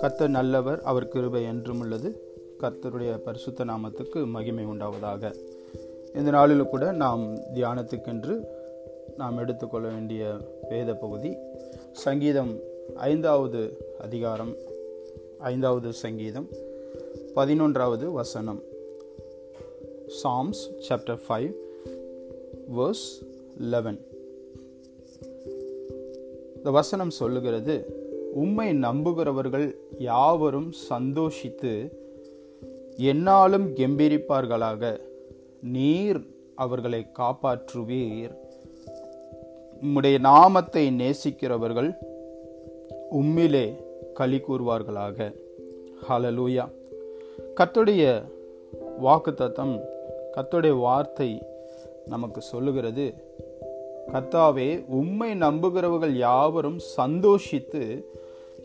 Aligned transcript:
கர்த்தர் 0.00 0.28
நல்லவர் 0.28 0.80
அவர் 0.82 1.08
கிருபை 1.08 1.44
என்றும் 1.44 1.80
உள்ளது. 1.80 2.20
கர்த்தருடைய 2.60 3.16
பரிசுத்த 3.16 3.64
நாமத்துக்கு 3.64 4.26
மகிமை 4.26 4.64
உண்டாவதாக. 4.64 5.34
இந்த 6.14 6.30
நாளில் 6.30 6.64
கூட 6.64 6.92
நாம் 6.92 7.34
தியானத்துக்கென்று 7.36 8.44
நாம் 9.16 9.38
எடுத்துக்கொள்ள 9.38 9.88
வேண்டிய 9.88 10.36
வேத 10.68 10.94
பகுதி 10.94 11.36
சங்கீதம் 11.92 12.58
ஐந்தாவது 12.94 13.76
அதிகாரம் 14.00 14.56
ஐந்தாவது 15.38 15.92
சங்கீதம் 15.92 16.48
பதினொன்றாவது 17.36 18.04
வசனம். 18.04 18.62
Psalms 20.24 20.70
chapter 20.88 21.18
five 21.28 21.54
verse 22.76 23.22
eleven 23.58 24.08
இந்த 26.60 26.72
வசனம் 26.72 27.10
சொல்லுகிறது 27.10 27.74
உம்மை 28.34 28.72
நம்புகிறவர்கள் 28.72 29.74
யாவரும் 29.98 30.72
சந்தோஷித்து 30.88 31.92
என்னாலும் 32.96 33.66
கெம்பீரிப்பார்களாக. 33.74 35.00
நீர் 35.62 36.20
அவர்களை 36.54 37.06
காப்பாற்றுவீர். 37.18 38.34
உம்முடைய 39.82 40.20
நாமத்தை 40.20 40.90
நேசிக்கிறவர்கள் 40.90 41.94
உம்மிலே 43.12 43.76
களி 44.14 44.36
கூறுவார்களாக. 44.36 45.34
ஹலலூயா 46.08 46.68
கத்துடைய 47.56 48.22
வாக்கு 48.98 49.34
தத்தம் 49.34 49.80
கத்துடைய 50.36 50.78
வார்த்தை 50.78 51.42
நமக்கு 52.06 52.40
சொல்லுகிறது 52.40 53.14
கத்தாவே 54.12 54.84
உம்மை 54.86 55.34
நம்புகிறவர்கள் 55.34 56.12
யாவரும் 56.16 56.78
சந்தோஷித்து 56.78 58.04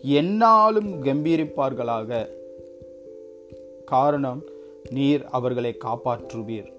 என்னாலும் 0.01 1.03
கம்பீரிப்பார்களாக. 1.03 2.27
காரணம் 3.85 4.41
நீர் 4.89 5.25
அவர்களை 5.25 5.77
காப்பாற்றுவீர். 5.85 6.73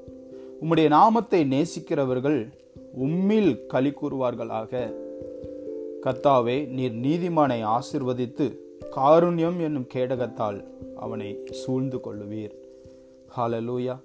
உம்முடைய 0.62 0.86
நாமத்தை 0.88 1.46
நேசிக்கிறவர்கள் 1.50 2.48
உம்மில் 3.02 3.66
களி 3.66 3.92
கூறுவார்களாக. 4.02 4.94
கத்தாவே 6.02 6.68
நீர் 6.68 6.94
நீதிமானை 6.94 7.60
ஆசிர்வதித்து 7.66 8.56
காருண்யம் 8.96 9.60
என்னும் 9.60 9.88
கேடகத்தால் 9.94 10.64
அவனை 10.96 11.38
சூழ்ந்து 11.50 12.00
கொள்ளுவீர். 12.00 12.54
ஹாலலூயா 13.36 14.00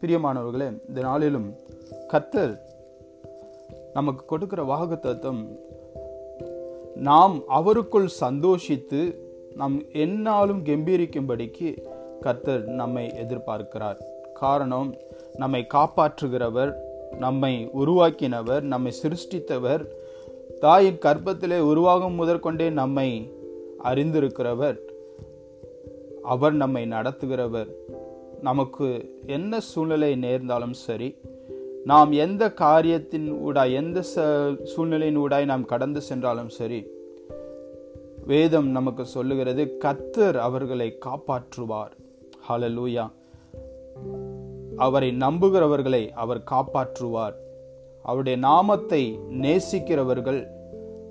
பிரியமானவர்களே 0.00 0.78
இந்த 0.88 1.00
நாளிலும் 1.00 1.52
கத்தர் 2.08 2.56
நமக்கு 3.96 4.38
கொடுக்குற 4.38 4.64
வாக்கு 4.64 5.00
தத்துவம் 5.00 5.58
நாம் 6.94 7.40
அவருக்குள் 7.48 8.08
சந்தோஷித்து 8.20 9.14
நம் 9.54 9.82
என்னாலும் 9.92 10.64
கம்பீரிக்கும்படிக்கு 10.64 11.84
கர்த்தர் 12.20 12.64
நம்மை 12.64 13.06
எதிர்பார்க்கிறார். 13.06 13.98
காரணம் 14.34 14.94
நம்மை 15.36 15.66
காப்பாற்றுகிறவர் 15.74 16.72
நம்மை 17.18 17.70
உருவாக்கினவர் 17.78 18.60
நம்மை 18.60 18.92
சிருஷ்டித்தவர் 19.02 19.86
தாயின் 20.60 20.98
கர்ப்பத்திலே 20.98 21.58
உருவாகும் 21.58 22.14
முதற்கொண்டே 22.14 22.70
நம்மை 22.70 23.32
அறிந்திருக்கிறவர் 23.84 24.78
அவர் 26.22 26.52
நம்மை 26.52 26.84
நடத்துகிறவர். 26.84 27.70
நமக்கு 28.40 28.86
என்ன 29.26 29.60
சூழ்நிலை 29.60 30.16
நேர்ந்தாலும் 30.16 30.72
சரி 30.72 31.16
நாம் 31.86 32.12
எந்த 32.12 32.52
காரியத்தின் 32.52 33.26
ஊடாய் 33.32 33.72
எந்த 33.72 34.02
சூழ்நிலையின் 34.62 35.18
ஊடாய் 35.18 35.44
நாம் 35.44 35.64
கடந்து 35.64 36.00
சென்றாலும் 36.00 36.48
சரி 36.48 36.86
வேதம் 38.26 38.68
நமக்கு 38.68 39.06
சொல்லுகிறது 39.06 39.78
கத்தர் 39.84 40.34
அவர்களை 40.34 40.98
காப்பாற்றுவார். 41.06 41.92
ஹலலூயா 42.48 43.10
அவரை 44.76 45.16
நம்புகிறவர்களை 45.18 46.10
அவர் 46.10 46.42
காப்பாற்றுவார். 46.50 47.36
அவருடைய 48.02 48.38
நாமத்தை 48.38 49.18
நேசிக்கிறவர்கள் 49.30 50.46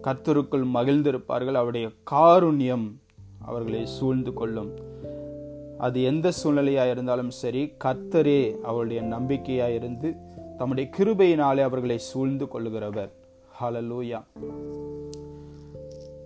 கத்தருக்குள் 0.04 0.68
மகிழ்ந்திருப்பார்கள். 0.74 1.54
அவருடைய 1.54 1.90
காருண்யம் 2.12 2.96
அவர்களை 3.46 3.86
சூழ்ந்து 3.86 4.34
கொள்ளும். 4.34 4.72
அது 5.78 6.04
எந்த 6.04 6.32
சூழ்நிலையாக 6.44 6.90
இருந்தாலும் 6.90 7.32
சரி 7.32 7.74
கர்த்தரே 7.84 8.62
அவருடைய 8.62 9.02
நம்பிக்கையாக 9.02 9.72
இருந்து 9.72 10.25
தம்முடைய 10.58 10.90
கிருபையினாலே 10.98 11.62
அவர்களை 11.62 11.98
சூழ்ந்து 11.98 12.46
கொள்ளுகிறவர். 12.46 13.10
ஹலலூயா 13.62 14.24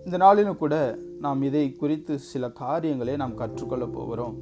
இந்த 0.06 0.17
நாளிலும் 0.17 0.57
கூட 0.57 0.97
நாம் 1.19 1.41
இதை 1.41 1.73
குறித்து 1.73 2.19
சில 2.19 2.50
காரியங்களை 2.50 3.16
நாம் 3.16 3.35
கற்றுக்கொள்ள 3.35 3.85
போகிறோம். 3.85 4.38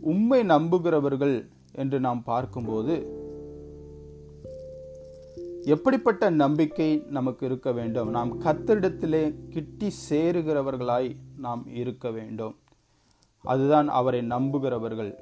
உண்மை 0.00 0.42
நம்புகிறவர்கள் 0.42 1.48
என்று 1.72 2.00
நாம் 2.00 2.22
பார்க்கும்போது 2.22 3.16
எப்படிப்பட்ட 5.64 6.30
நம்பிக்கை 6.30 7.04
நமக்கு 7.10 7.46
இருக்க 7.46 7.72
வேண்டும்? 7.72 8.10
நாம் 8.10 8.40
கத்தரிடத்திலே 8.40 9.34
கிட்டி 9.50 9.92
சேருகிறவர்களாய் 10.10 11.16
நாம் 11.36 11.66
இருக்க 11.74 12.10
வேண்டும். 12.10 12.54
அதுதான் 13.42 13.88
அவரை 13.88 14.20
நம்புகிறவர்கள். 14.20 15.18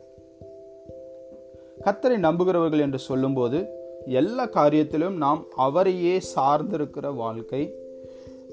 கத்தரை 1.87 2.17
நம்புகிறவர்கள் 2.17 2.81
என்று 2.81 2.99
சொல்லும்போது 2.99 3.67
எல்லா 4.07 4.47
காரியத்திலும் 4.47 5.11
நாம் 5.11 5.45
அவரையே 5.57 6.21
சார்ந்திருக்கிற 6.37 7.15
வாழ்க்கை 7.15 7.75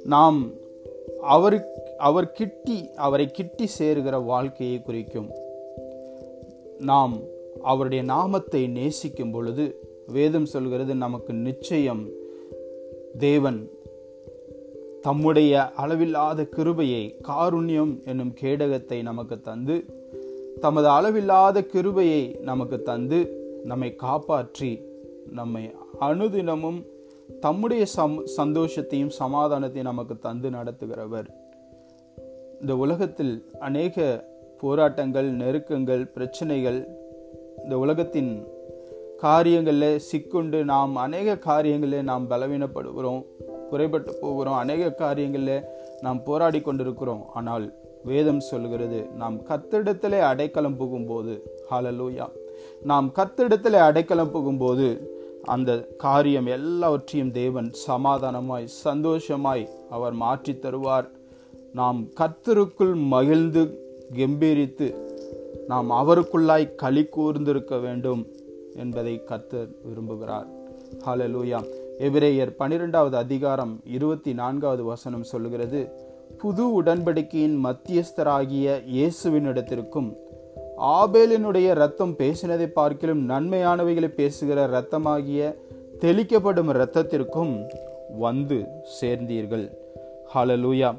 நாம் 0.03 0.49
அவர் 1.21 1.67
அவர் 1.97 2.31
கிட்டி 2.31 2.89
அவரை 2.95 3.31
கிட்டி 3.31 3.69
சேருகிற 3.79 4.23
வாழ்க்கையை 4.23 4.81
குறிக்கும். 4.81 5.29
நாம் 6.79 7.19
அவருடைய 7.61 8.03
நாமத்தை 8.03 8.67
நேசிக்கும் 8.67 9.31
பொழுது 9.31 9.75
வேதம் 10.07 10.45
சொல்கிறது 10.45 10.95
நமக்கு 10.95 11.33
நிச்சயம் 11.33 12.07
தேவன் 13.19 13.69
தம்முடைய 15.01 15.71
அளவில்லாத 15.71 16.43
கிருபையை 16.43 17.15
காருண்யம் 17.27 18.03
என்னும் 18.05 18.33
கேடகத்தை 18.41 19.01
நமக்கு 19.01 19.41
தந்து 19.41 20.02
தமது 20.61 20.87
அளவில்லாத 20.87 21.63
கிருபையை 21.63 22.37
நமக்கு 22.41 22.81
தந்து 22.81 23.41
நம்மை 23.63 23.95
காப்பாற்றி 23.95 24.81
நம்மை 25.29 25.71
அனுதினமும் 25.99 26.85
தம்முடைய 27.39 27.85
சம் 27.85 28.25
சந்தோஷத்தையும் 28.25 29.11
சமாதானத்தையும் 29.19 29.81
நமக்கு 29.81 30.19
தந்து 30.19 30.49
நடத்துகிறவர். 30.49 31.25
இந்த 32.61 32.75
உலகத்தில் 32.75 33.47
அநேக 33.59 34.25
போராட்டங்கள் 34.59 35.31
நெருக்கங்கள் 35.31 36.05
பிரச்சனைகள் 36.05 36.87
இந்த 37.63 37.77
உலகத்தின் 37.77 38.47
காரியங்களில் 39.19 40.01
சிக்குண்டு 40.11 40.63
நாம் 40.63 40.95
அநேக 40.95 41.37
காரியங்களில் 41.37 42.03
நாம் 42.03 42.29
பலவீனப்படுகிறோம் 42.29 43.23
குறைபட்டு 43.71 44.11
போகிறோம் 44.21 44.53
அநேக 44.53 44.91
காரியங்களில் 44.91 45.63
நாம் 46.01 46.23
போராடி 46.23 46.61
கொண்டிருக்கிறோம். 46.61 47.25
ஆனால் 47.33 47.73
வேதம் 48.03 48.39
சொல்கிறது 48.39 49.07
நாம் 49.17 49.37
கத்திடத்திலே 49.41 50.19
அடைக்கலம் 50.19 50.79
புகும்போது 50.79 51.39
ஹாலலூயா 51.71 52.27
நாம் 52.83 53.11
கத்திடத்திலே 53.15 53.79
அடைக்கலம் 53.89 54.33
புகும்போது 54.33 54.87
அந்த 55.43 55.71
காரியம் 55.97 56.45
எல்லாவற்றையும் 56.45 57.31
தேவன் 57.31 57.71
சமாதானமாய் 57.87 58.67
சந்தோஷமாய் 58.83 59.69
அவர் 59.89 60.13
மாற்றி 60.13 60.53
தருவார். 60.53 61.07
நாம் 61.73 62.07
கத்தருக்குள் 62.19 62.95
மகிழ்ந்து 62.95 63.61
கம்பீரித்து 64.13 64.87
நாம் 65.67 65.91
அவருக்குள்ளாய் 65.91 66.75
களி 66.75 67.03
கூர்ந்திருக்க 67.03 67.81
வேண்டும் 67.81 68.27
என்பதை 68.75 69.21
கத்தர் 69.29 69.71
விரும்புகிறார். 69.87 70.47
ஹலலூயா 71.05 71.59
எபிரேயர் 71.99 72.49
பனிரெண்டாவது 72.49 73.17
அதிகாரம் 73.17 73.79
இருபத்தி 73.85 74.33
நான்காவது 74.33 74.83
வசனம் 74.83 75.23
சொல்கிறது 75.23 75.81
புது 76.37 76.83
உடன்படிக்கையின் 76.83 77.57
மத்தியஸ்தராகிய 77.65 78.75
இயேசுவினிடத்திற்கும் 78.93 80.09
ஆபேலினுடைய 80.77 81.73
ரத்தம் 81.73 82.15
பேசினதை 82.17 82.67
பார்க்கிலும் 82.67 83.29
நன்மையானவைகளை 83.29 84.07
பேசுகிற 84.07 84.67
இரத்தமாகிய 84.67 85.55
தெளிக்கப்படும் 85.99 86.69
இரத்தத்திற்கும் 86.69 87.53
வந்து 88.17 88.65
சேர்ந்தீர்கள். 89.01 89.65
ஹலலூயா 90.33 90.89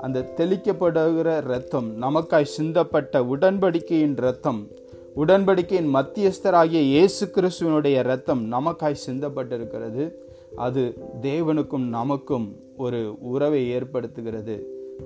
அந்த 0.00 0.24
தெளிக்கப்படுகிற 0.36 1.44
இரத்தம் 1.44 2.02
நமக்காய் 2.02 2.52
சிந்தப்பட்ட 2.58 3.18
உடன்படிக்கையின் 3.36 4.16
இரத்தம் 4.16 4.68
உடன்படிக்கையின் 5.16 5.94
மத்தியஸ்தராகிய 5.94 6.80
இயேசு 6.82 7.26
கிறிஸ்துவனுடைய 7.26 7.98
இரத்தம் 7.98 8.52
நமக்காய் 8.52 9.02
சிந்தப்பட்டிருக்கிறது. 9.06 10.04
அது 10.56 10.94
தேவனுக்கும் 11.22 11.88
நமக்கும் 11.88 12.56
ஒரு 12.76 13.16
உறவை 13.20 13.76
ஏற்படுத்துகிறது. 13.76 14.62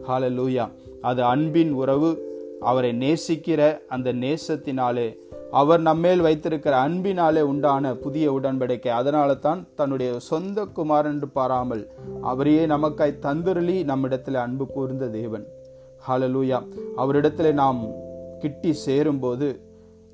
ஹாலலூயா 0.08 0.70
அது 1.00 1.24
அன்பின் 1.24 1.72
உறவு. 1.72 2.32
அவரை 2.60 2.90
நேசிக்கிற 2.90 3.78
அந்த 3.88 4.12
நேசத்தினாலே 4.12 5.14
அவர் 5.50 5.80
நம்மேல் 5.80 6.20
வைத்திருக்கிற 6.20 6.76
அன்பினாலே 6.76 7.40
உண்டான 7.40 7.94
புதிய 7.94 8.32
உடன்படிக்கை. 8.32 8.88
அதனால 8.88 9.34
தான் 9.34 9.66
தன்னுடைய 9.74 10.18
சொந்த 10.18 10.64
குமாரன் 10.64 11.32
பாராமல் 11.32 11.88
அவரையே 12.22 12.66
நமக்காய் 12.66 13.18
தந்துருளி 13.22 13.84
நம்மிடத்தில் 13.84 14.34
அன்பு 14.34 14.66
கூர்ந்த 14.66 15.06
தேவன். 15.06 15.46
ஹalleluya. 16.08 16.66
அவரிடத்தில் 16.96 17.54
நாம் 17.54 17.86
கிட்டி 18.38 18.72
சேரும்போது 18.72 19.60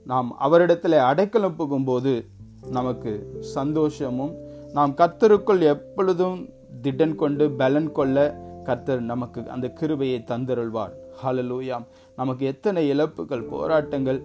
நாம் 0.05 0.37
அவரிடத்தில் 0.39 0.93
அடைக்கலம் 0.93 1.55
புகும்போது 1.59 2.25
நமக்கு 2.71 3.37
சந்தோஷமும் 3.41 4.35
நாம் 4.73 4.95
கத்தருக்குள் 4.97 5.61
எப்பொழுதும் 5.61 6.49
திடன் 6.83 7.15
கொண்டு 7.15 7.51
பலன் 7.51 7.93
கொள்ள 7.93 8.41
கத்தர் 8.65 9.01
நமக்கு 9.01 9.49
அந்த 9.49 9.69
கிருபையை 9.69 10.25
தந்தருள்வார். 10.27 10.93
ஹலலூயாம் 11.23 11.87
நமக்கு 12.17 12.47
எத்தனை 12.47 12.89
இழப்புகள் 12.89 13.43
போராட்டங்கள் 13.43 14.23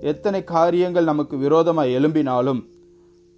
எத்தனை 0.00 0.44
காரியங்கள் 0.44 1.04
நமக்கு 1.04 1.36
விரோதமாக 1.36 1.88
எழும்பினாலும் 1.88 2.62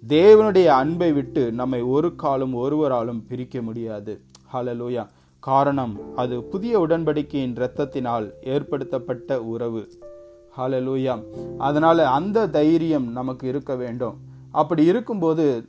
தேவனுடைய 0.07 0.65
அன்பை 0.65 1.11
விட்டு 1.11 1.51
நம்மை 1.51 1.81
ஒரு 1.81 2.15
காலம் 2.15 2.55
ஒருவராலும் 2.55 3.23
பிரிக்க 3.27 3.61
முடியாது. 3.61 4.21
ஹலலூயா 4.53 5.07
காரணம் 5.39 5.99
அது 6.15 6.43
புதிய 6.43 6.79
உடன்படிக்கையின் 6.79 7.53
இரத்தத்தினால் 7.53 8.31
ஏற்படுத்தப்பட்ட 8.43 9.41
உறவு. 9.43 9.87
ஹalleluya 10.57 11.23
அதனால 11.57 12.09
அந்த 12.09 12.47
தைரியம் 12.47 13.11
நமக்கு 13.11 13.47
இருக்க 13.47 13.75
வேண்டும். 13.75 14.17
அப்படி 14.51 14.85
இருக்கும்போது 14.85 15.65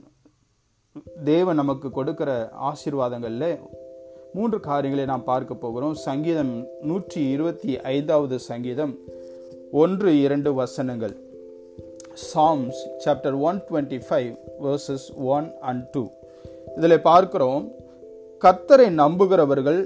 தேவன் 1.28 1.60
நமக்கு 1.60 1.88
கொடுக்கிற 1.90 2.30
ஆசீர்வாதங்களில் 2.70 3.58
மூன்று 4.36 4.58
காரியங்களை 4.60 5.04
நாம் 5.10 5.28
பார்க்க 5.28 5.54
போகிறோம். 5.54 5.94
சங்கீதம் 6.06 6.52
நூற்றி 6.88 7.20
இருபத்தி 7.34 7.72
ஐந்தாவது 7.94 8.36
சங்கீதம். 8.48 8.92
ஒன்று 9.82 10.10
இரண்டு 10.24 10.50
வசனங்கள். 10.54 11.14
Psalms 12.30 12.80
chapter 13.04 13.36
one 13.48 13.58
twenty 13.68 13.98
five 14.06 14.30
verses 14.66 15.06
one 15.36 15.48
and 15.70 15.84
two 15.94 16.04
இதில் 16.76 17.06
பார்க்கிறோம் 17.10 17.64
கத்தரை 18.44 18.88
நம்புகிறவர்கள் 19.02 19.80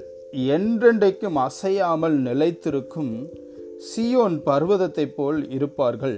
என்றென்றைக்கும் 0.57 1.39
அசையாமல் 1.47 2.17
நிலைத்திருக்கும் 2.29 3.15
சியோன் 3.89 4.37
பர்வதத்தை 4.49 5.07
போல் 5.19 5.41
இருப்பார்கள். 5.57 6.17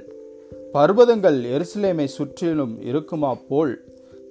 பர்வதங்கள் 0.77 1.39
எருசலேமை 1.55 2.07
சுற்றிலும் 2.19 2.75
இருக்குமா 2.91 3.33
போல் 3.49 3.75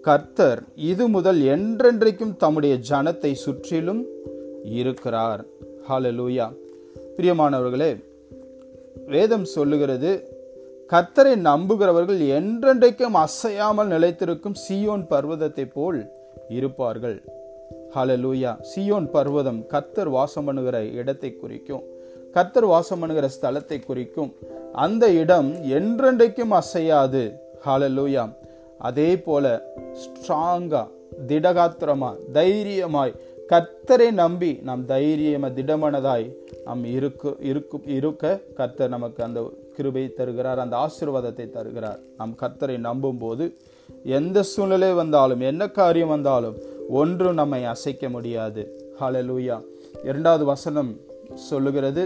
கர்த்தர் 0.05 0.59
இது 0.91 1.05
முதல் 1.15 1.39
என்றென்றைக்கும் 1.53 2.35
தம்முடைய 2.43 2.75
ஜனத்தை 2.89 3.31
சுற்றிலும் 3.43 4.01
இருக்கிறார். 4.79 5.41
ஹாலலூயா 5.87 6.47
பிரியமானவர்களே 7.17 7.91
வேதம் 9.13 9.45
சொல்லுகிறது 9.55 10.11
கர்த்தரை 10.93 11.33
நம்புகிறவர்கள் 11.49 12.21
என்றென்றைக்கும் 12.37 13.17
அசையாமல் 13.25 13.91
நிலைத்திருக்கும் 13.93 14.57
சியோன் 14.63 15.05
பர்வதத்தை 15.13 15.65
போல் 15.75 16.01
இருப்பார்கள். 16.57 17.17
ஹலலூயா 17.95 18.51
சியோன் 18.71 19.07
பர்வதம் 19.15 19.61
கர்த்தர் 19.73 20.11
வாசம் 20.17 20.45
பண்ணுகிற 20.47 20.77
இடத்தை 20.99 21.31
குறிக்கும் 21.35 21.85
கர்த்தர் 22.35 22.67
வாசம் 22.73 23.01
பண்ணுகிற 23.01 23.27
ஸ்தலத்தை 23.35 23.77
குறிக்கும். 23.87 24.29
அந்த 24.83 25.05
இடம் 25.21 25.49
என்றென்றைக்கும் 25.79 26.53
அசையாது. 26.61 27.23
ஹலலூயா 27.65 28.23
அதே 28.87 29.09
போல 29.25 29.45
ஸ்ட்ராங்கா 30.01 30.83
திடகாத்திரமா 31.27 32.09
தைரியமாய் 32.37 33.13
கர்த்தரை 33.51 34.07
நம்பி 34.11 34.51
நாம் 34.67 34.83
தைரியமாக 34.85 35.55
திடமனதாய் 35.57 36.27
நாம் 36.65 36.83
இருக்கு 36.97 37.31
இருக்கும் 37.49 37.85
இருக்க 37.97 38.39
கர்த்தர் 38.59 38.93
நமக்கு 38.95 39.21
அந்த 39.23 39.39
கிருபை 39.75 40.03
தருகிறார் 40.13 40.63
அந்த 40.63 40.75
ஆசீர்வாதத்தை 40.85 41.45
தருகிறார். 41.49 41.99
நாம் 42.17 42.33
கர்த்தரை 42.41 42.77
நம்பும் 42.87 43.17
போது 43.17 43.45
எந்த 44.17 44.43
சூழ்நிலை 44.51 44.91
வந்தாலும் 45.01 45.43
என்ன 45.51 45.69
காரியம் 45.79 46.13
வந்தாலும் 46.15 46.57
ஒன்றும் 46.89 47.39
நம்மை 47.41 47.61
அசைக்க 47.73 48.09
முடியாது. 48.09 48.63
ஹலலூயா 48.99 49.57
இரண்டாவது 50.03 50.45
வசனம் 50.45 50.91
சொல்லுகிறது. 51.49 52.03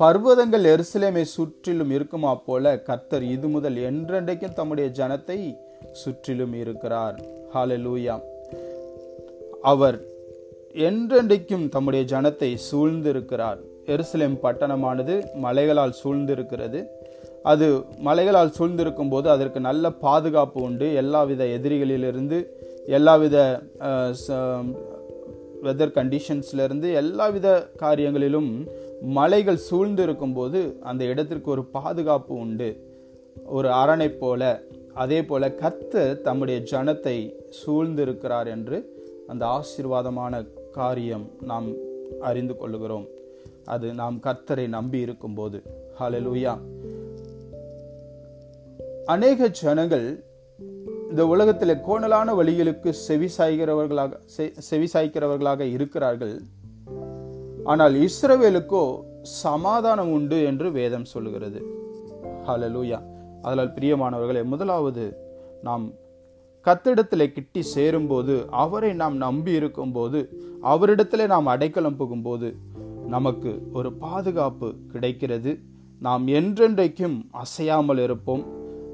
பர்வதங்கள் 0.00 0.66
எருசலேமை 0.72 1.22
சுற்றிலும் 1.32 1.90
இருக்குமா 1.96 2.30
போல 2.44 2.70
கர்த்தர் 2.86 3.24
இது 3.32 3.48
முதல் 3.54 3.76
என்றென்றைக்கும் 3.88 4.54
தம்முடைய 4.58 4.86
ஜனத்தை 4.98 5.36
சுற்றிலும் 6.02 6.54
இருக்கிறார். 6.60 7.16
ஹாலலூயா 7.54 8.14
அவர் 9.72 9.98
என்றென்றைக்கும் 10.88 11.66
தம்முடைய 11.74 12.02
ஜனத்தை 12.12 12.50
சூழ்ந்திருக்கிறார். 12.68 13.60
எருசலேம் 13.94 14.38
பட்டணமானது 14.44 15.14
மலைகளால் 15.44 15.94
சூழ்ந்திருக்கிறது. 16.00 16.80
அது 17.52 17.66
மலைகளால் 18.08 18.56
சூழ்ந்திருக்கும் 18.58 19.12
போது 19.14 19.28
அதற்கு 19.36 19.60
நல்ல 19.68 19.90
பாதுகாப்பு 20.06 20.60
உண்டு. 20.68 20.88
எல்லாவித 21.02 21.44
எதிரிகளிலிருந்து 21.58 22.38
எல்லாவித 22.98 23.36
வெதர் 25.64 25.96
கண்டிஷன்ஸ்லேருந்து 25.96 26.88
எல்லாவித 27.00 27.48
காரியங்களிலும் 27.82 28.52
மலைகள் 29.02 29.56
சூழ்ந்து 29.56 30.02
இருக்கும்போது 30.02 30.76
அந்த 30.80 31.04
இடத்திற்கு 31.04 31.50
ஒரு 31.50 31.64
பாதுகாப்பு 31.64 32.34
உண்டு. 32.34 32.88
ஒரு 33.44 33.72
அரணை 33.72 34.08
போல 34.08 34.62
அதே 34.94 35.24
போல 35.24 35.48
கத்து 35.48 36.20
தம்முடைய 36.20 36.60
ஜனத்தை 36.60 37.32
சூழ்ந்திருக்கிறார் 37.66 38.46
என்று 38.46 38.98
அந்த 39.26 39.46
ஆசீர்வாதமான 39.46 40.46
காரியம் 40.72 41.30
நாம் 41.40 41.68
அறிந்து 42.20 42.54
கொள்ளுகிறோம். 42.54 43.06
அது 43.64 43.92
நாம் 43.92 44.20
கர்த்தரை 44.22 44.68
நம்பி 44.68 45.00
இருக்கும்போது. 45.00 45.62
ஹலலூயா 46.00 46.58
அநேக 49.06 49.48
ஜனங்கள் 49.48 50.24
இந்த 51.10 51.26
உலகத்தில் 51.26 51.82
கோணலான 51.88 52.34
வழிகளுக்கு 52.34 52.90
செவி 52.90 53.28
சாய்கிறவர்களாக 53.38 54.18
செவி 54.58 54.88
சாய்க்கிறவர்களாக 54.92 55.60
இருக்கிறார்கள். 55.60 56.40
ஆனால் 57.70 57.94
இஸ்ரவேலுக்கோ 58.06 58.84
சமாதானம் 59.42 60.12
உண்டு 60.16 60.36
என்று 60.50 60.68
வேதம் 60.76 61.08
சொல்லுகிறது. 61.12 61.60
ஹலலூயா 62.46 62.98
அதனால் 63.42 63.74
பிரியமானவர்களே 63.76 64.42
முதலாவது 64.52 65.04
நாம் 65.66 65.84
கத்திடத்தில் 66.66 67.32
கிட்டி 67.34 67.62
சேரும்போது 67.74 68.34
அவரை 68.62 68.90
நாம் 69.02 69.16
நம்பி 69.26 69.52
இருக்கும்போது 69.60 70.20
அவரிடத்தில் 70.72 71.30
நாம் 71.32 71.50
அடைக்கலம் 71.54 71.98
புகும்போது 72.00 72.48
நமக்கு 73.14 73.52
ஒரு 73.78 73.90
பாதுகாப்பு 74.04 74.68
கிடைக்கிறது. 74.92 75.52
நாம் 76.06 76.24
என்றென்றைக்கும் 76.38 77.16
அசையாமல் 77.42 78.02
இருப்போம். 78.06 78.44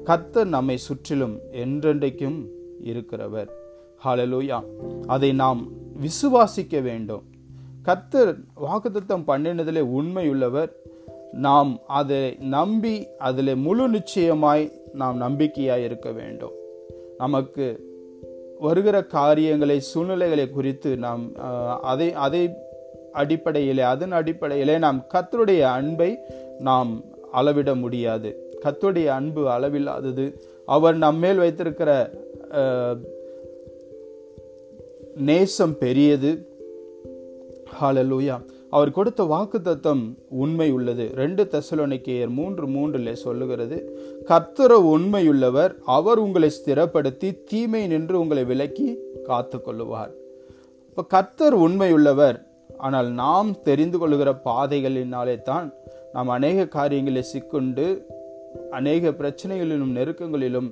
கத்த 0.09 0.45
நம்மை 0.55 0.77
சுற்றிலும் 0.87 1.35
என்றென்றைக்கும் 1.63 2.37
இருக்கிறவர். 2.91 3.49
ஹலலூயா 4.05 4.59
அதை 5.15 5.31
நாம் 5.43 5.61
விசுவாசிக்க 6.05 6.81
வேண்டும். 6.89 7.25
கத்தர் 7.87 8.31
வாக்குத்தத்தம் 8.65 9.27
பண்ணினதிலே 9.27 9.83
உண்மையுள்ளவர். 9.97 10.71
நாம் 11.31 11.71
அதை 11.87 12.21
நம்பி 12.39 12.93
அதில் 13.17 13.55
முழு 13.65 13.85
நிச்சயமாய் 13.89 14.71
நாம் 14.93 15.21
நம்பிக்கையாய் 15.21 15.83
இருக்க 15.87 16.11
வேண்டும். 16.11 16.55
நமக்கு 17.17 17.65
வருகிற 18.59 18.97
காரியங்களை 19.03 19.79
சூழ்நிலைகளை 19.79 20.45
குறித்து 20.49 20.97
நாம் 20.97 21.23
அதை 21.91 22.07
அதை 22.25 22.41
அடிப்படையிலே 23.11 23.83
அதன் 23.93 24.11
அடிப்படையிலே 24.11 24.77
நாம் 24.77 24.99
கத்தருடைய 25.13 25.61
அன்பை 25.61 26.09
நாம் 26.59 26.91
அளவிட 27.31 27.75
முடியாது. 27.75 28.29
கத்துடைய 28.65 29.05
அன்பு 29.19 29.41
அளவில்லாதது. 29.55 30.25
அவர் 30.65 30.95
நம்மேல் 30.95 31.37
வைத்திருக்கிற 31.37 31.89
நேசம் 35.29 35.77
பெரியது. 35.77 36.31
ஹாலலூயா 37.73 38.35
அவர் 38.69 38.89
கொடுத்த 38.91 39.21
வாக்கு 39.23 39.59
தத்தம் 39.61 40.01
உண்மை 40.29 40.67
உள்ளது 40.71 41.05
ரெண்டு 41.15 41.43
தசலோனிக்கையர் 41.51 42.31
மூன்று 42.31 42.65
மூன்றில் 42.67 43.11
சொல்லுகிறது 43.15 43.77
கர்த்தர 44.27 44.73
உண்மையுள்ளவர் 44.87 45.73
அவர் 45.85 46.19
உங்களை 46.19 46.49
ஸ்திரப்படுத்தி 46.49 47.29
தீமை 47.43 47.87
நின்று 47.87 48.19
உங்களை 48.19 48.43
விலக்கி 48.45 48.87
காத்து 49.25 49.59
கொள்ளுவார் 49.59 50.11
இப்போ 50.89 51.05
கர்த்தர் 51.07 51.57
உண்மையுள்ளவர் 51.57 52.37
ஆனால் 52.77 53.09
நாம் 53.13 53.49
தெரிந்து 53.61 53.97
கொள்கிற 53.97 54.31
பாதைகளினாலே 54.45 55.35
தான் 55.41 55.67
நாம் 56.13 56.29
அநேக 56.29 56.67
காரியங்களை 56.67 57.23
சிக்குண்டு 57.33 57.87
அநேக 58.71 59.11
பிரச்சனைகளிலும் 59.11 59.95
நெருக்கங்களிலும் 59.95 60.69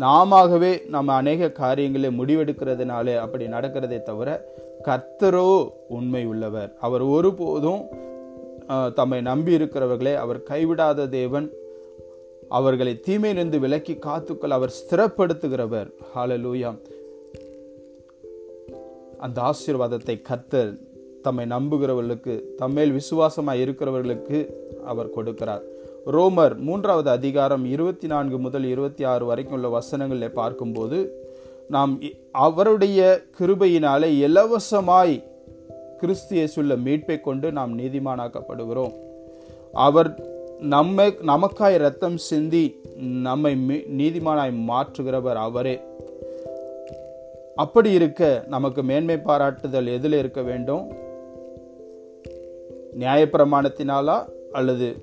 நாமவே 0.00 0.72
நம்ம 0.88 1.14
அநேக 1.14 1.50
காரியங்களை 1.52 2.10
முடிவெடுக்கிறதுனால 2.10 3.14
அப்படி 3.16 3.46
நடக்கிறதே 3.46 4.02
தவிர 4.02 4.28
கர்த்தரோ 4.88 5.48
உண்மை 5.96 6.22
உள்ளவர். 6.32 6.70
அவர் 6.86 7.04
ஒருபோதும் 7.16 7.82
தம்மை 8.98 9.20
நம்பி 9.30 9.52
இருக்கிறவர்களே 9.56 10.14
அவர் 10.24 10.40
கைவிடாத 10.50 11.08
தேவன். 11.18 11.48
அவர்களை 12.58 12.94
தீமையிலிருந்து 13.06 13.58
விலக்கி 13.64 13.94
காத்துக்கள் 14.06 14.56
அவர் 14.56 14.76
ஸ்திரப்படுத்துகிறவர். 14.78 15.90
ஹாலலூயா 16.14 16.70
அந்த 19.26 19.38
ஆசீர்வாதத்தை 19.50 20.16
கர்த்தர் 20.28 20.72
தம்மை 21.24 21.44
நம்புகிறவர்களுக்கு 21.54 22.34
தம்மேல் 22.60 22.96
விசுவாசமாக 22.98 23.62
இருக்கிறவர்களுக்கு 23.64 24.38
அவர் 24.92 25.14
கொடுக்கிறார். 25.16 25.62
ரோமர் 26.14 26.54
மூன்றாவது 26.66 27.08
அதிகாரம் 27.10 27.64
இருபத்தி 27.74 28.06
நான்கு 28.12 28.38
முதல் 28.38 28.64
இருபத்தி 28.64 29.04
ஆறு 29.10 29.24
வரைக்கும் 29.28 29.56
உள்ள 29.56 29.68
வசனங்களில் 29.78 30.36
பார்க்கும்போது 30.40 30.98
நாம் 31.72 32.00
அவருடைய 32.32 33.22
கிருபையினாலே 33.38 34.08
இலவசமாய் 34.08 35.22
கிறிஸ்து 35.98 36.36
இயேசுள்ள 36.36 36.76
மீட்பை 36.76 37.20
கொண்டு 37.20 37.52
நாம் 37.52 37.78
நீதிமானாக்கப்படுகிறோம். 37.78 38.92
அவர் 39.72 40.26
நம்மை 40.60 41.06
நமக்காய் 41.06 41.76
ரத்தம் 41.76 42.16
சிந்தி 42.16 42.80
நம்மை 42.98 43.54
மீ- 43.54 43.86
நீதிமானாய் 43.96 44.54
மாற்றுகிறவர் 44.68 45.34
அவரே. 45.34 45.80
அப்படி 47.54 47.90
இருக்க 47.90 48.44
நமக்கு 48.48 48.82
மேன்மை 48.82 49.16
பாராட்டுதல் 49.16 49.86
எதில் 49.86 50.12
இருக்க 50.12 50.42
வேண்டும்? 50.42 50.92
நியாயப்பிரமாணத்தினாலா 52.98 54.24
அல்லது 54.52 54.96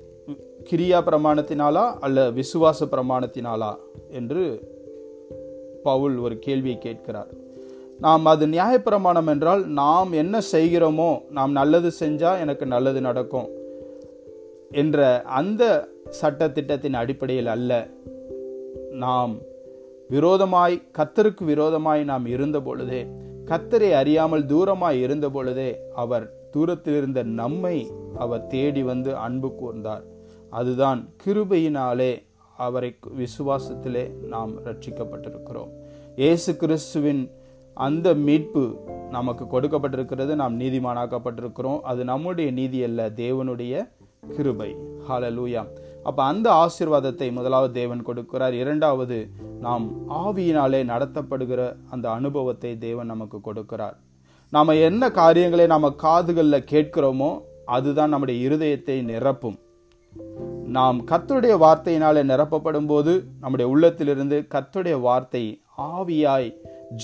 கிரியா 0.70 1.00
பிரமாணத்தினாலா 1.00 1.94
அல்ல 2.00 2.30
விசுவாச 2.30 2.86
பிரமாணத்தினாலா 2.90 3.76
என்று 4.10 4.68
பவுல் 5.82 6.16
ஒரு 6.16 6.38
கேள்வியை 6.38 6.78
கேட்கிறார். 6.78 7.30
நாம் 7.98 8.26
அது 8.26 8.46
நியாயப்பிரமாணம் 8.46 9.26
என்றால் 9.26 9.66
நாம் 9.66 10.12
என்ன 10.12 10.40
செய்கிறோமோ 10.52 11.10
நாம் 11.30 11.52
நல்லது 11.52 11.90
செஞ்சால் 12.00 12.38
எனக்கு 12.38 12.66
நல்லது 12.66 13.00
நடக்கும் 13.00 13.48
என்ற 14.70 15.22
அந்த 15.22 15.62
சட்ட 16.10 16.48
திட்டத்தின் 16.48 16.94
அடிப்படையில் 16.94 17.46
அல்ல. 17.46 17.88
நாம் 18.90 19.32
விரோதமாய் 20.08 20.82
கத்தருக்கு 20.98 21.44
விரோதமாய் 21.44 22.04
நாம் 22.04 22.26
இருந்த 22.26 22.60
பொழுதே 22.60 23.06
கத்தரை 23.46 23.90
அறியாமல் 23.92 24.46
தூரமாய் 24.46 25.00
இருந்த 25.00 25.30
பொழுதே 25.30 25.70
அவர் 25.94 26.26
தூரத்தில் 26.50 26.96
இருந்த 26.96 27.22
நம்மை 27.22 27.76
அவர் 28.18 28.46
தேடி 28.46 28.82
வந்து 28.82 29.16
அன்பு 29.16 29.48
கூர்ந்தார். 29.60 30.04
அதுதான் 30.50 31.00
கிருபையினாலே 31.24 32.12
அவரை 32.66 32.90
விசுவாசத்திலே 33.20 34.04
நாம் 34.32 34.52
ரட்சிக்கப்பட்டிருக்கிறோம் 34.68 35.70
இயேசு 36.22 36.50
கிறிஸ்துவின் 36.62 37.22
அந்த 37.76 38.08
மீட்பு 38.26 38.62
நமக்கு 39.16 39.44
கொடுக்கப்பட்டிருக்கிறது. 39.52 40.32
நாம் 40.40 40.56
நீதிமானாக்கப்பட்டிருக்கிறோம். 40.60 41.80
அது 41.90 42.00
நம்முடைய 42.10 42.48
நீதி 42.58 42.78
அல்ல 42.88 43.00
தேவனுடைய 43.22 43.74
கிருபை. 44.34 44.68
ஹalleluya 45.08 45.62
அப்போ 46.08 46.22
அந்த 46.32 46.46
ஆசீர்வாதத்தை 46.64 47.28
முதலாவது 47.38 47.72
தேவன் 47.80 48.02
கொடுக்கிறார். 48.08 48.54
இரண்டாவது 48.62 49.18
நாம் 49.66 49.86
ஆவியினாலே 50.24 50.80
நடத்தப்படுகிற 50.92 51.60
அந்த 51.90 52.06
அனுபவத்தை 52.18 52.72
தேவன் 52.86 53.10
நமக்கு 53.12 53.38
கொடுக்கிறார். 53.48 53.96
நாம் 54.52 54.80
என்ன 54.88 55.10
காரியங்களை 55.20 55.66
நாம் 55.72 55.96
காதுகளில் 56.04 56.68
கேட்கிறோமோ 56.72 57.32
அதுதான் 57.76 58.12
நம்முடைய 58.14 58.38
இருதயத்தை 58.46 58.96
நிரப்பும். 59.10 59.58
நாம் 60.76 60.98
கத்துடைய 61.10 61.54
வார்த்தையினாலே 61.62 62.22
நிரப்பப்படும் 62.30 62.88
போது 62.90 63.12
நம்முடைய 63.42 63.66
உள்ளத்திலிருந்து 63.72 64.36
கத்துடைய 64.54 64.96
வார்த்தை 65.06 65.42
ஆவியாய் 65.92 66.48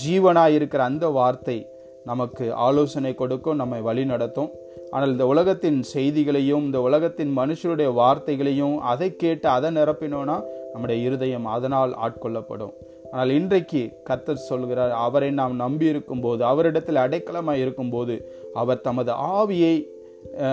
ஜீவனாய் 0.01 0.55
இருக்கிற 0.57 0.81
அந்த 0.83 1.07
வார்த்தை 1.17 1.57
நமக்கு 2.05 2.45
ஆலோசனை 2.65 3.11
கொடுக்கும் 3.15 3.59
நம்மை 3.61 3.79
வழி 3.87 4.03
நடத்தும். 4.11 4.51
ஆனால் 4.91 5.11
இந்த 5.13 5.25
உலகத்தின் 5.33 5.79
செய்திகளையும் 5.93 6.63
இந்த 6.67 6.81
உலகத்தின் 6.87 7.33
மனுஷருடைய 7.39 7.89
வார்த்தைகளையும் 8.01 8.77
அதை 8.91 9.09
கேட்டு 9.15 9.49
அதை 9.55 9.71
நிரப்பினோன்னா 9.79 10.37
நம்முடைய 10.73 10.97
இருதயம் 11.07 11.49
அதனால் 11.55 11.93
ஆட்கொள்ளப்படும். 12.05 12.73
ஆனால் 13.11 13.33
இன்றைக்கு 13.39 13.81
கத்தர் 14.09 14.47
சொல்கிறார் 14.49 14.95
அவரை 15.05 15.31
நாம் 15.41 15.55
நம்பி 15.65 15.85
இருக்கும்போது 15.91 16.41
அவரிடத்தில் 16.51 17.03
அடைக்கலமாக 17.05 17.63
இருக்கும்போது 17.65 18.15
அவர் 18.61 18.85
தமது 18.87 19.13
ஆவியை 19.37 19.75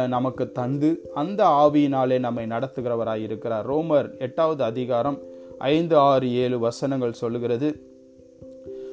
நமக்கு 0.09 0.53
தந்து 0.53 1.11
அந்த 1.15 1.45
ஆவியினாலே 1.45 2.19
நம்மை 2.19 2.47
நடத்துகிறவராய் 2.47 3.23
இருக்கிறார். 3.23 3.71
ரோமர் 3.71 4.19
எட்டாவது 4.19 4.65
அதிகாரம் 4.65 5.19
ஐந்து 5.59 5.97
ஆறு 5.97 6.33
ஏழு 6.33 6.59
வசனங்கள் 6.59 7.13
சொல்லுகிறது. 7.13 7.93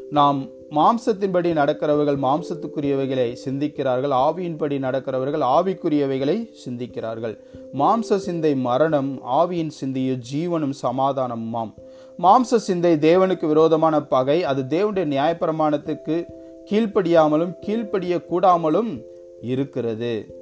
நாம் 0.09 0.45
மாம்சத்தின்படி 0.71 1.53
நடக்கிறவர்கள் 1.53 2.17
மாம்சத்துக்குரியவைகளை 2.17 3.37
சிந்திக்கிறார்கள். 3.45 4.11
ஆவியின்படி 4.11 4.79
நடக்கிறவர்கள் 4.79 5.41
ஆவிக்குரியவைகளை 5.41 6.49
சிந்திக்கிறார்கள். 6.65 7.37
மாம்ச 7.73 8.15
சிந்தை 8.15 8.55
மரணம் 8.55 9.19
ஆவியின் 9.25 9.67
சிந்தையோ 9.67 10.13
ஜீவனும் 10.13 10.73
சமாதானமுமாம். 10.81 11.73
மாம்ச 12.19 12.55
சிந்தை 12.55 12.93
தேவனுக்கு 12.93 13.47
விரோதமான 13.47 14.01
பகை. 14.01 14.43
அது 14.43 14.61
தேவனுடைய 14.61 14.95
நியாயப்பிரமாணத்துக்கு 14.95 16.25
கீழ்ப்படியாமலும் 16.71 17.53
கீழ்ப்படிய 17.59 18.21
கூடாமலும் 18.29 19.01
இருக்கிறது. 19.41 20.40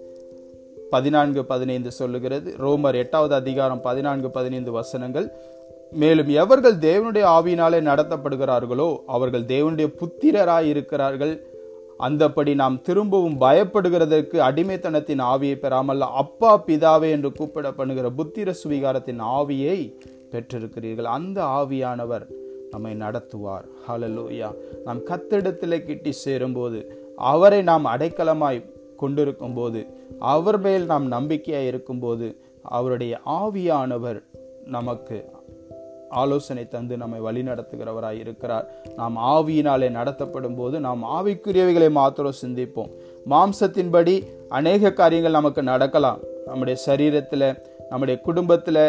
பதினான்கு 0.93 1.41
பதினைந்து 1.51 1.91
சொல்லுகிறது. 1.91 2.49
ரோமர் 2.65 2.97
எட்டாவது 3.03 3.33
அதிகாரம் 3.41 3.81
பதினான்கு 3.81 4.29
பதினைந்து 4.37 4.71
வசனங்கள். 4.71 5.27
மேலும் 6.01 6.29
எவர்கள் 6.41 6.77
தேவனுடைய 6.87 7.25
ஆவியினாலே 7.35 7.79
நடத்தப்படுகிறார்களோ 7.89 8.89
அவர்கள் 9.15 9.45
தேவனுடைய 9.53 9.87
புத்திரராய் 10.01 10.67
இருக்கிறார்கள். 10.73 11.33
அந்தப்படி 12.07 12.51
நாம் 12.61 12.81
திரும்பவும் 12.81 13.37
பயப்படுகிறதற்கு 13.41 14.37
அடிமைத்தனத்தின் 14.49 15.23
ஆவியை 15.31 15.55
பெறாமல் 15.55 16.01
அப்பா 16.21 16.51
பிதாவே 16.67 17.09
என்று 17.15 17.29
கூப்பிடப்படுகிற 17.39 18.09
புத்திர 18.19 18.53
சுவீகாரத்தின் 18.61 19.21
ஆவியை 19.39 19.79
பெற்றிருக்கிறீர்கள். 20.33 21.09
அந்த 21.17 21.39
ஆவியானவர் 21.59 22.25
நம்மை 22.71 22.93
நடத்துவார். 23.03 23.65
ஹலலோயா 23.87 24.49
நாம் 24.85 25.01
கத்திடத்தில் 25.11 25.85
கிட்டி 25.85 26.11
சேரும்போது 26.25 26.79
அவரை 27.31 27.61
நாம் 27.61 27.85
அடைக்கலமாய் 27.85 28.59
கொண்டிருக்கும் 29.01 29.57
போது 29.59 29.81
அவர் 30.33 30.59
மேல் 30.65 30.85
நாம் 30.91 31.07
நம்பிக்கையாக 31.15 31.69
இருக்கும்போது 31.71 32.29
அவருடைய 32.77 33.13
ஆவியானவர் 33.41 34.21
நமக்கு 34.77 35.17
ஆலோசனை 36.21 36.63
தந்து 36.67 36.95
நம்மை 37.01 37.19
வழி 37.25 37.41
நடத்துகிறவராய் 37.47 38.21
இருக்கிறார். 38.23 38.65
நாம் 38.99 39.17
ஆவியினாலே 39.33 39.87
நடத்தப்படும் 39.97 40.57
போது 40.59 40.75
நாம் 40.85 41.03
ஆவிக்குரியவைகளை 41.17 41.89
மாத்திரம் 41.99 42.39
சிந்திப்போம். 42.43 42.93
மாம்சத்தின்படி 43.33 44.15
அநேக 44.59 44.91
காரியங்கள் 45.01 45.37
நமக்கு 45.39 45.63
நடக்கலாம். 45.71 46.21
நம்முடைய 46.47 46.77
சரீரத்தில் 46.87 47.47
நம்முடைய 47.91 48.17
குடும்பத்தில் 48.27 48.83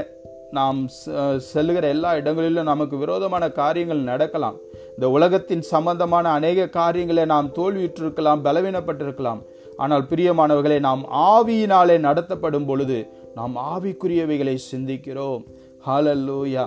நாம் 0.59 0.79
செல்கிற 0.95 1.37
செல்லுகிற 1.51 1.89
எல்லா 1.95 2.11
இடங்களிலும் 2.21 2.71
நமக்கு 2.71 2.97
விரோதமான 3.03 3.45
காரியங்கள் 3.59 4.09
நடக்கலாம். 4.11 4.57
இந்த 4.95 5.07
உலகத்தின் 5.17 5.63
சம்பந்தமான 5.73 6.27
அநேக 6.39 6.69
காரியங்களை 6.79 7.25
நாம் 7.33 7.55
தோல்வியுற்றிருக்கலாம் 7.59 8.45
பலவீனப்பட்டிருக்கலாம். 8.47 9.41
ஆனால் 9.81 10.05
பிரியமானவர்களை 10.11 10.79
நாம் 10.89 11.03
ஆவியினாலே 11.29 11.97
நடத்தப்படும் 11.99 12.67
பொழுது 12.67 12.99
நாம் 13.35 13.55
ஆவிக்குரியவைகளை 13.73 14.57
சிந்திக்கிறோம். 14.71 15.43
ஹாலல்லூயா 15.87 16.65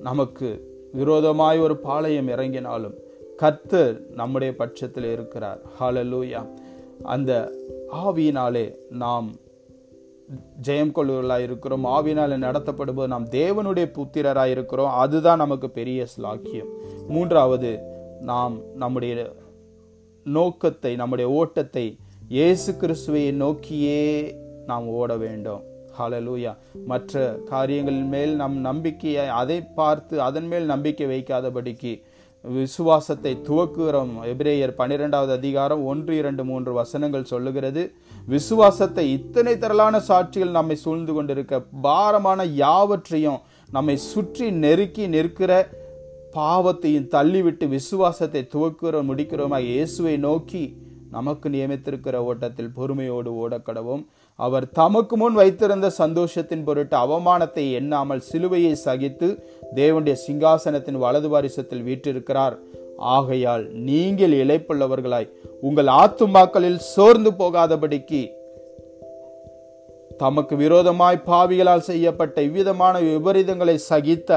நமக்கு 0.00 0.48
விரோதமாய் 0.92 1.58
ஒரு 1.58 1.76
பாளையம் 1.76 2.28
இறங்கினாலும் 2.28 2.96
கர்த்தர் 3.36 3.94
நம்முடைய 4.14 4.50
பட்சத்தில் 4.56 5.08
இருக்கிறார். 5.12 5.60
ஹாலல்லூயா 5.80 6.42
அந்த 7.02 7.32
ஆவியினாலே 8.04 8.66
நாம் 9.04 9.28
ஜெயம் 10.66 10.94
கொள்ளுவர்களாக 10.96 11.46
இருக்கிறோம். 11.48 11.86
ஆவினால் 11.96 12.34
நடத்தப்படும்போது 12.46 13.12
நாம் 13.14 13.30
தேவனுடைய 13.38 13.86
புத்திரராக 13.96 14.54
இருக்கிறோம். 14.56 14.92
அதுதான் 15.04 15.42
நமக்கு 15.44 15.70
பெரிய 15.70 16.00
ஸ்லாக்கியம். 16.14 16.70
மூன்றாவது 17.08 17.72
நாம் 18.20 18.54
நம்முடைய 18.74 19.14
நோக்கத்தை 20.26 20.92
நம்முடைய 20.96 21.28
ஓட்டத்தை 21.30 21.86
இயேசு 22.30 22.70
கிறிஸ்துவை 22.80 23.22
நோக்கியே 23.38 24.02
நாம் 24.68 24.84
ஓட 24.98 25.12
வேண்டும். 25.22 25.62
ஹலலூயா 25.96 26.50
மற்ற 26.90 27.22
காரியங்களின் 27.48 28.10
மேல் 28.12 28.34
நம் 28.40 28.58
நம்பிக்கையை 28.66 29.24
அதை 29.38 29.56
பார்த்து 29.78 30.14
அதன் 30.26 30.46
மேல் 30.50 30.66
நம்பிக்கை 30.72 31.06
வைக்காதபடிக்கு 31.12 31.92
விசுவாசத்தை 32.44 33.32
துவக்குகிறோம். 33.48 34.12
எபிரேயர் 34.32 34.72
பன்னிரெண்டாவது 34.80 35.32
அதிகாரம் 35.38 35.82
ஒன்று 35.92 36.12
இரண்டு 36.20 36.42
மூன்று 36.50 36.74
வசனங்கள் 36.78 37.30
சொல்லுகிறது. 37.32 37.82
விசுவாசத்தை 38.34 39.04
இத்தனை 39.16 39.54
திரளான 39.64 40.00
சாட்சிகள் 40.10 40.56
நம்மை 40.58 40.76
சூழ்ந்து 40.84 41.14
கொண்டிருக்க 41.16 41.60
பாரமான 41.86 42.46
யாவற்றையும் 42.64 43.40
நம்மை 43.76 43.96
சுற்றி 44.10 44.48
நெருக்கி 44.64 45.06
நிற்கிற 45.16 45.50
பாவத்தையும் 46.36 47.10
தள்ளிவிட்டு 47.16 47.68
விசுவாசத்தை 47.76 48.44
துவக்குகிறோம் 48.54 49.10
முடிக்கிறோமா 49.10 49.60
இயேசுவை 49.72 50.14
நோக்கி 50.28 50.62
நமக்கு 51.10 51.48
நியமித்திருக்கிற 51.48 52.16
ஓட்டத்தில் 52.28 52.70
பொறுமையோடு 52.74 53.30
ஓடக்கடவும் 53.42 54.02
அவர் 54.38 54.66
தமக்கு 54.70 55.16
முன் 55.16 55.32
வைத்திருந்த 55.32 55.90
சந்தோஷத்தின் 55.98 56.64
பொருட்டு 56.64 56.96
அவமானத்தை 56.96 57.64
எண்ணாமல் 57.72 58.22
சிலுவையை 58.32 58.74
சகித்து 58.84 59.28
தேவனுடைய 59.74 60.16
சிங்காசனத்தின் 60.26 60.98
வலது 61.04 61.28
வாரிசத்தில் 61.28 61.86
வீற்றிருக்கிறார். 61.88 62.56
ஆகையால் 62.96 63.64
நீங்கள் 63.88 64.36
இழைப்புள்ளவர்களாய் 64.42 65.30
உங்கள் 65.60 65.90
ஆத்துமாக்களில் 66.02 66.80
சோர்ந்து 66.94 67.30
போகாதபடிக்கு 67.30 68.22
தமக்கு 70.18 70.56
விரோதமாய் 70.56 71.24
பாவிகளால் 71.26 71.88
செய்யப்பட்ட 71.90 72.42
இவ்விதமான 72.42 72.94
விபரீதங்களை 73.00 73.76
சகித்த 73.90 74.30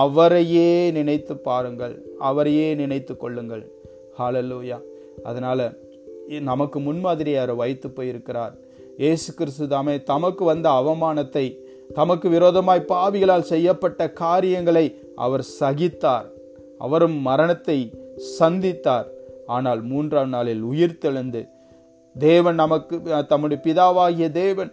அவரையே 0.00 0.90
நினைத்து 0.90 1.34
பாருங்கள். 1.48 1.94
அவரையே 2.18 2.68
நினைத்து 2.74 3.16
கொள்ளுங்கள். 3.16 3.64
ஹalleluya 4.18 4.78
அதனால 5.24 5.60
நமக்கு 6.50 6.78
முன்மாதிரி 6.80 7.32
அவர் 7.36 7.54
வைத்து 7.54 7.90
போயிருக்கிறார். 7.90 8.54
இயேசு 8.98 9.34
கிறிஸ்து 9.34 9.66
தாமே 9.68 9.94
தமக்கு 10.02 10.44
வந்த 10.44 10.66
அவமானத்தை 10.70 11.46
தமக்கு 11.94 12.28
விரோதமாய் 12.28 12.88
பாவிகளால் 12.88 13.50
செய்யப்பட்ட 13.50 14.00
காரியங்களை 14.22 14.86
அவர் 15.14 15.44
சகித்தார். 15.60 16.26
அவரும் 16.78 17.18
மரணத்தை 17.28 17.78
சந்தித்தார். 18.38 19.06
ஆனால் 19.46 19.82
மூன்றாம் 19.82 20.28
நாளில் 20.28 20.62
உயிர் 20.62 21.00
தெழுந்து 21.02 21.42
தேவன் 22.16 22.54
நமக்கு 22.54 22.96
தம்முடைய 23.26 23.58
பிதாவாகிய 23.64 24.28
தேவன் 24.30 24.72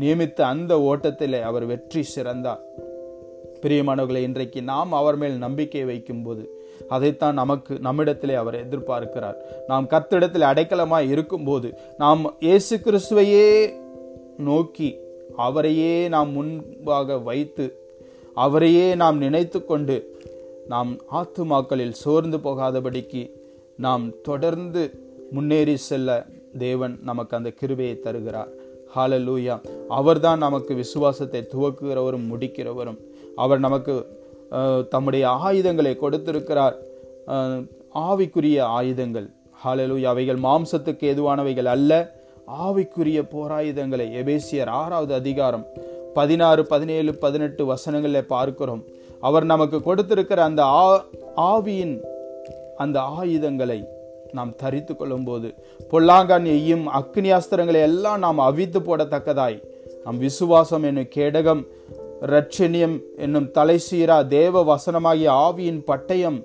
நியமித்த 0.00 0.38
அந்த 0.46 0.72
ஓட்டத்திலே 0.90 1.40
அவர் 1.42 1.64
வெற்றி 1.66 2.02
சிறந்தார். 2.02 2.62
பிரியமானவர்களை 3.62 4.22
இன்றைக்கு 4.28 4.60
நாம் 4.62 4.92
அவர் 4.92 5.16
மேல் 5.16 5.36
நம்பிக்கை 5.38 5.84
வைக்கும்போது 5.84 6.44
அதைத்தான் 6.88 7.34
நமக்கு 7.34 7.78
நம்மிடத்திலே 7.78 8.34
அவர் 8.34 8.68
எதிர்பார்க்கிறார். 8.68 9.34
நாம் 9.66 9.88
கத்திடத்தில் 9.88 10.48
அடைக்கலமாய் 10.50 11.08
இருக்கும்போது 11.08 11.78
நாம் 11.98 12.34
இயேசு 12.40 12.76
கிறிஸ்துவையே 12.76 13.72
நோக்கி 14.38 14.96
அவரையே 15.36 16.08
நாம் 16.08 16.30
முன்பாக 16.30 17.18
வைத்து 17.18 17.76
அவரையே 18.34 18.94
நாம் 18.94 19.18
நினைத்து 19.18 19.64
கொண்டு 19.64 20.20
நாம் 20.68 20.96
ஆத்துமாக்களில் 21.12 21.90
சோர்ந்து 21.90 22.36
போகாதபடிக்கு 22.36 23.30
நாம் 23.76 24.10
தொடர்ந்து 24.22 24.90
முன்னேறி 25.30 25.76
செல்ல 25.76 26.26
தேவன் 26.58 26.98
நமக்கு 27.04 27.36
அந்த 27.36 27.50
கிருபையை 27.50 28.00
தருகிறார். 28.00 28.48
ஹாலலூயா 28.96 29.60
அவர்தான் 29.88 30.38
நமக்கு 30.38 30.74
விசுவாசத்தை 30.74 31.48
துவக்குகிறவரும் 31.52 32.28
முடிக்கிறவரும். 32.32 32.98
அவர் 33.36 33.58
நமக்கு 33.58 34.20
தம்முடைய 34.92 35.24
ஆயுதங்களை 35.46 35.92
கொடுத்திருக்கிறார். 36.02 36.76
ஆவிக்குரிய 38.08 38.58
ஆயுதங்கள். 38.78 39.28
ஹாலலூயா 39.62 40.10
அவைகள் 40.12 40.40
மாம்சத்துக்கு 40.46 41.04
எதுவானவைகள் 41.12 41.68
அல்ல. 41.74 41.92
ஆவிக்குரிய 42.66 43.18
போராயுதங்களை. 43.34 44.06
எபேசியர் 44.20 44.70
ஆறாவது 44.82 45.12
அதிகாரம் 45.20 45.64
பதினாறு 46.18 46.62
பதினேழு 46.72 47.12
பதினெட்டு 47.24 47.62
வசனங்களில் 47.72 48.30
பார்க்கிறோம். 48.34 48.82
அவர் 49.28 49.44
நமக்கு 49.52 49.78
கொடுத்திருக்கிற 49.82 50.40
அந்த 50.48 50.62
ஆ 50.80 50.86
ஆவியின் 51.52 51.94
அந்த 52.84 52.98
ஆயுதங்களை 53.20 53.80
நாம் 54.36 54.52
தரித்து 54.62 54.92
கொள்ளும்போது 54.96 55.48
பொல்லாங்கான் 55.90 56.46
எய்யும் 56.56 56.84
அக்னியாஸ்திரங்களை 57.00 57.80
எல்லாம் 57.88 58.20
நாம் 58.24 58.40
அவித்து 58.48 58.80
போடத்தக்கதாய். 58.80 59.58
நம் 60.04 60.20
விசுவாசம் 60.26 60.84
என்னும் 60.88 61.10
கேடகம் 61.16 61.62
ரட்சணியம் 62.30 63.00
என்னும் 63.16 63.48
தலைசீரா 63.54 64.26
தேவ 64.26 64.62
வசனமாகிய 64.64 65.28
ஆவியின் 65.46 65.80
பட்டயம். 65.86 66.44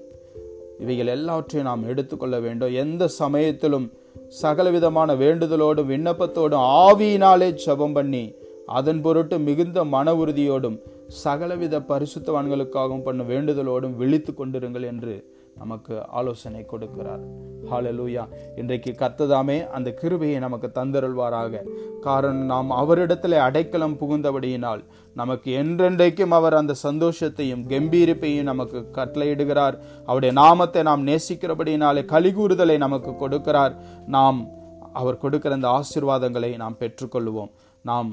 இவைகள் 0.80 1.08
எல்லாவற்றையும் 1.08 1.70
நாம் 1.70 1.88
எடுத்துக்கொள்ள 1.88 2.40
வேண்டும். 2.40 2.74
எந்த 2.74 3.08
சமயத்திலும் 3.08 3.92
சகலவிதமான 4.28 5.16
வேண்டுதலோடும் 5.16 5.90
விண்ணப்பத்தோடும் 5.92 6.66
ஆவியினாலே 6.84 7.50
ஜபம் 7.54 7.94
பண்ணி 7.94 8.36
அதன் 8.66 9.02
பொருட்டு 9.02 9.40
மிகுந்த 9.40 9.84
மன 9.84 10.14
உறுதியோடும் 10.14 10.78
சகலவித 11.24 11.80
பரிசுத்தவான்களுக்காகவும் 11.80 13.04
பண்ண 13.04 13.24
வேண்டுதலோடும் 13.24 13.96
விழித்து 13.96 14.34
கொண்டிருங்கள் 14.34 14.86
என்று 14.86 15.16
நமக்கு 15.58 16.08
ஆலோசனை 16.08 16.66
கொடுக்கிறார். 16.72 17.24
ஹாலலூயா 17.72 18.24
இன்றைக்கு 18.56 18.96
கத்ததாமே 18.98 19.68
அந்த 19.68 19.92
கிருபையை 19.92 20.40
நமக்கு 20.40 20.72
தந்தருள்வாராக. 20.76 21.62
காரணம் 22.02 22.46
நாம் 22.46 22.70
அவரிடத்தில் 22.72 23.34
அடைக்கலம் 23.34 23.98
புகுந்தபடியினால் 24.00 24.84
நமக்கு 25.14 25.64
என்றென்றைக்கும் 25.64 26.36
அவர் 26.40 26.54
அந்த 26.54 26.74
சந்தோஷத்தையும் 26.84 27.64
கம்பீரிப்பையும் 27.74 28.50
நமக்கு 28.52 28.90
கட்டளையிடுகிறார். 28.94 29.78
அவருடைய 30.06 30.34
நாமத்தை 30.34 30.82
நாம் 30.82 31.08
நேசிக்கிறபடியினாலே 31.08 32.04
கலிகூறுதலை 32.14 32.78
நமக்கு 32.78 33.12
கொடுக்கிறார். 33.12 33.76
நாம் 34.08 34.48
அவர் 34.94 35.18
கொடுக்கிற 35.18 35.56
அந்த 35.56 35.80
ஆசிர்வாதங்களை 35.80 36.56
நாம் 36.56 36.78
பெற்றுக்கொள்வோம். 36.80 37.50
நாம் 37.90 38.10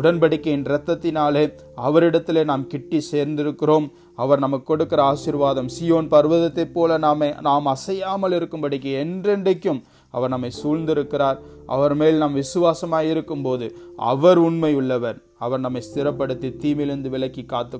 உடன்படிக்கையின் 0.00 0.66
இரத்தத்தினாலே 0.68 1.44
அவரிடத்திலே 1.86 2.42
நாம் 2.50 2.64
கிட்டி 2.72 2.98
சேர்ந்திருக்கிறோம். 3.10 3.86
அவர் 4.22 4.42
நமக்கு 4.44 4.66
கொடுக்கிற 4.70 5.00
ஆசிர்வாதம் 5.12 5.70
சியோன் 5.76 6.08
பர்வதத்தை 6.14 6.64
போல 6.76 6.98
நாம 7.06 7.28
நாம் 7.48 7.68
அசையாமல் 7.74 8.36
இருக்கும்படிக்கு 8.38 8.92
என்றென்றைக்கும் 9.04 9.80
அவர் 10.14 10.32
நம்மை 10.34 10.50
சூழ்ந்திருக்கிறார். 10.62 11.38
அவர் 11.74 11.94
மேல் 12.00 12.20
நாம் 12.22 12.38
விசுவாசமாய் 12.42 13.10
இருக்கும் 13.12 13.44
போது 13.46 13.66
அவர் 14.12 14.38
உண்மை 14.48 14.72
உள்ளவர். 14.80 15.18
அவர் 15.44 15.64
நம்மை 15.66 15.82
ஸ்திரப்படுத்தி 15.88 16.50
தீமிலிருந்து 16.64 17.10
விலக்கி 17.14 17.44
காத்து 17.44 17.78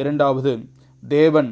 இரண்டாவது 0.00 0.52
தேவன் 1.02 1.50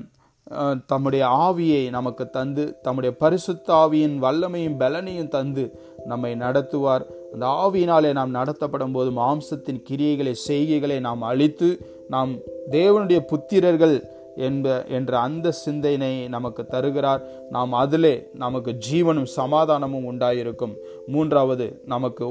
தம்முடைய 0.90 1.24
ஆவியை 1.46 1.82
நமக்கு 1.96 2.24
தந்து 2.36 2.62
தம்முடைய 2.84 3.12
பரிசுத்த 3.22 3.68
ஆவியின் 3.82 4.16
வல்லமையும் 4.24 4.78
பலனையும் 4.82 5.32
தந்து 5.34 5.64
நம்மை 6.10 6.32
நடத்துவார். 6.44 7.04
அந்த 7.32 7.46
ஆவியினாலே 7.64 8.12
நாம் 8.12 8.30
நடத்தப்படும் 8.30 8.92
போது 8.92 9.10
மாம்சத்தின் 9.10 9.82
கிரியைகளை 9.90 10.34
செய்கைகளை 10.48 11.00
நாம் 11.00 11.22
அழித்து 11.22 11.68
நாம் 12.08 12.32
தேவனுடைய 12.70 13.20
புத்திரர்கள் 13.32 13.96
என்ப 14.36 14.84
என்ற 14.88 15.18
அந்த 15.18 15.50
சிந்தனை 15.50 16.28
நமக்கு 16.28 16.66
தருகிறார். 16.66 17.22
நாம் 17.50 17.72
அதிலே 17.72 18.28
நமக்கு 18.34 18.70
ஜீவனும் 18.88 19.30
சமாதானமும் 19.36 20.06
உண்டாயிருக்கும். 20.12 20.74
மூன்றாவது 21.06 21.80
நமக்கு 21.86 22.26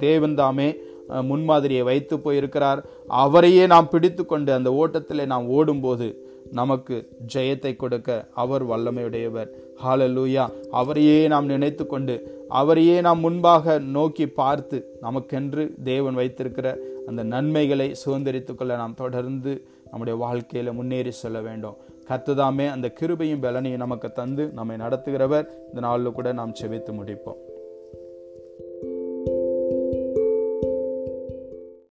தேவன்தாமே 0.00 0.68
முன்மாதிரியை 1.30 1.82
வைத்து 1.82 2.18
போயிருக்கிறார். 2.18 2.82
அவரையே 3.06 3.66
நாம் 3.66 3.88
பிடித்து 3.88 4.26
கொண்டு 4.26 4.52
அந்த 4.52 4.70
ஓட்டத்திலே 4.82 5.26
நாம் 5.26 5.48
ஓடும்போது 5.48 6.08
நமக்கு 6.52 7.08
ஜெயத்தை 7.34 7.76
கொடுக்க 7.76 8.26
அவர் 8.34 8.64
வல்லமையுடையவர். 8.68 9.50
ஹாலலூயா 9.84 10.44
அவரையே 10.70 11.18
நாம் 11.28 11.46
நினைத்து 11.46 11.86
கொண்டு 11.86 12.14
அவரையே 12.50 13.00
நாம் 13.00 13.18
முன்பாக 13.18 13.78
நோக்கி 13.78 14.26
பார்த்து 14.28 14.98
நமக்கென்று 15.02 15.82
தேவன் 15.82 16.14
வைத்திருக்கிற 16.14 16.76
அந்த 17.06 17.22
நன்மைகளை 17.22 17.96
சுதந்திரித்து 18.04 18.54
கொள்ள 18.54 18.76
நாம் 18.76 18.94
தொடர்ந்து 18.94 19.52
நம்முடைய 19.90 20.18
வாழ்க்கையில் 20.18 20.72
முன்னேறி 20.72 21.10
செல்ல 21.10 21.40
வேண்டும். 21.40 21.76
கத்துதாமே 22.08 22.70
அந்த 22.70 22.92
கிருபையும் 23.00 23.42
பலனையும் 23.42 23.84
நமக்கு 23.84 24.12
தந்து 24.12 24.50
நம்மை 24.54 24.76
நடத்துகிறவர். 24.76 25.46
இந்த 25.68 25.80
நாளில் 25.80 26.12
கூட 26.12 26.32
நாம் 26.32 26.54
செவித்து 26.54 26.92
முடிப்போம். 26.92 27.40